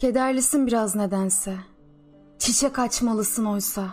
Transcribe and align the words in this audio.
Kederlisin 0.00 0.66
biraz 0.66 0.96
nedense. 0.96 1.56
Çiçek 2.38 2.78
açmalısın 2.78 3.44
oysa. 3.44 3.86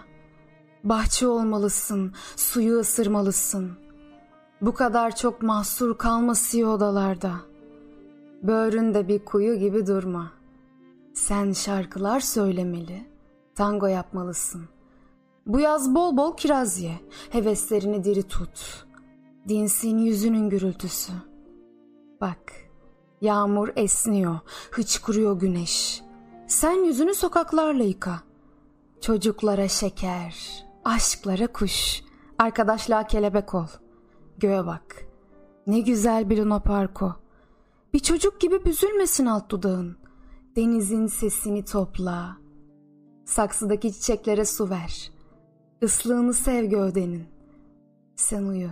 Bahçe 0.84 1.28
olmalısın, 1.28 2.14
suyu 2.36 2.80
ısırmalısın. 2.80 3.72
Bu 4.62 4.74
kadar 4.74 5.16
çok 5.16 5.42
mahsur 5.42 5.98
kalma 5.98 6.36
siyo 6.36 6.70
odalarda. 6.70 7.32
Böğründe 8.44 9.08
bir 9.08 9.26
kuyu 9.26 9.56
gibi 9.56 9.88
durma. 9.88 10.32
Sen 11.14 11.52
şarkılar 11.52 12.20
söylemeli, 12.20 13.06
tango 13.56 13.88
yapmalısın. 13.88 14.66
Bu 15.46 15.60
yaz 15.60 15.96
bol 15.96 16.18
bol 16.18 16.38
kiraz 16.38 16.80
ye, 16.80 17.00
heveslerini 17.30 18.04
diri 18.04 18.24
tut. 18.24 18.86
Dinsin 19.48 19.98
yüzünün 19.98 20.50
gürültüsü. 20.50 21.14
Bak, 22.22 22.67
yağmur 23.22 23.70
esniyor, 23.76 24.40
hıçkırıyor 24.72 25.40
güneş. 25.40 26.02
Sen 26.48 26.84
yüzünü 26.84 27.16
sokaklarla 27.16 27.84
yıka. 27.84 28.20
Çocuklara 29.02 29.68
şeker, 29.68 30.66
aşklara 30.86 31.48
kuş, 31.48 32.04
arkadaşlığa 32.40 33.08
kelebek 33.08 33.54
ol. 33.54 33.68
Göğe 34.38 34.66
bak. 34.66 35.08
Ne 35.68 35.80
güzel 35.80 36.30
bir 36.30 36.38
Luna 36.38 36.60
Parko. 36.60 37.16
Bir 37.94 38.00
çocuk 38.00 38.42
gibi 38.42 38.66
büzülmesin 38.66 39.26
alt 39.26 39.50
dudağın. 39.50 39.98
Denizin 40.56 41.08
sesini 41.08 41.66
topla. 41.66 42.38
Saksıdaki 43.26 43.94
çiçeklere 43.94 44.46
su 44.46 44.70
ver. 44.70 45.12
Islığını 45.82 46.34
sev 46.34 46.66
gövdenin. 46.66 47.28
Sen 48.16 48.44
uyu. 48.44 48.70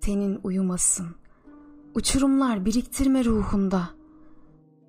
Tenin 0.00 0.40
uyumasın. 0.44 1.06
Uçurumlar 1.94 2.64
biriktirme 2.64 3.24
ruhunda. 3.24 3.88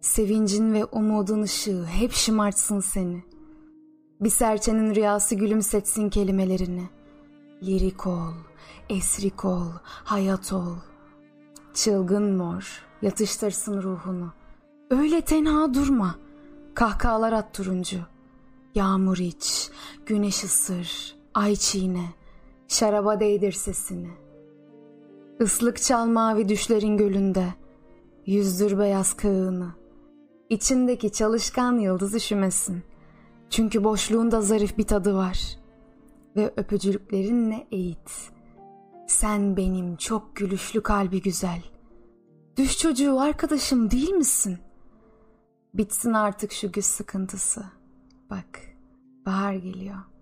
Sevincin 0.02 0.74
ve 0.74 0.86
umudun 0.86 1.42
ışığı 1.42 1.86
hep 1.86 2.12
şımartsın 2.12 2.80
seni. 2.80 3.24
Bir 4.22 4.30
serçenin 4.30 4.96
rüyası 4.96 5.36
gülümsetsin 5.36 6.10
kelimelerini. 6.10 6.90
Lirik 7.64 8.08
ol, 8.08 8.34
esrik 8.90 9.46
ol, 9.46 9.68
hayat 9.84 10.54
ol. 10.54 10.76
Çılgın 11.74 12.38
mor, 12.38 12.84
yatıştırsın 13.02 13.82
ruhunu. 13.82 14.34
Öyle 14.90 15.22
tenha 15.22 15.74
durma. 15.74 16.16
Kahkahalar 16.74 17.34
at 17.34 17.54
turuncu. 17.54 18.00
Yağmur 18.76 19.18
iç, 19.18 19.70
güneş 20.06 20.44
ısır, 20.44 21.16
ay 21.34 21.56
çiğne. 21.56 22.06
Şaraba 22.68 23.20
değdir 23.20 23.52
sesini. 23.52 24.29
Islık 25.40 25.82
çal 25.82 26.06
mavi 26.06 26.50
düşlerin 26.50 26.98
gölünde. 26.98 27.54
Yüzdür 28.26 28.80
beyaz 28.80 29.14
kağığını. 29.14 29.76
İçindeki 30.50 31.12
çalışkan 31.12 31.80
yıldız 31.80 32.16
üşümesin. 32.16 32.84
Çünkü 33.50 33.84
boşluğunda 33.84 34.42
zarif 34.42 34.78
bir 34.78 34.84
tadı 34.84 35.16
var. 35.16 35.60
Ve 36.36 36.54
öpücülüklerinle 36.58 37.68
eğit. 37.72 38.32
Sen 39.08 39.58
benim 39.58 39.96
çok 39.96 40.36
gülüşlü 40.36 40.84
kalbi 40.84 41.22
güzel. 41.22 41.64
Düş 42.58 42.78
çocuğu 42.78 43.20
arkadaşım 43.20 43.92
değil 43.92 44.12
misin? 44.12 44.58
Bitsin 45.74 46.14
artık 46.14 46.52
şu 46.52 46.72
güz 46.72 46.86
sıkıntısı. 46.86 47.66
Bak, 48.30 48.60
bahar 49.26 49.54
geliyor.'' 49.54 50.19